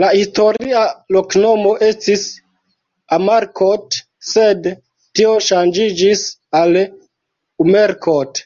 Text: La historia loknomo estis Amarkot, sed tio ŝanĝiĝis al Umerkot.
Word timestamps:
La 0.00 0.08
historia 0.14 0.80
loknomo 1.16 1.70
estis 1.86 2.24
Amarkot, 3.18 3.98
sed 4.32 4.68
tio 5.20 5.34
ŝanĝiĝis 5.48 6.26
al 6.62 6.78
Umerkot. 7.66 8.44